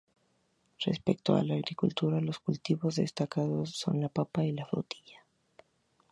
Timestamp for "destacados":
2.95-3.69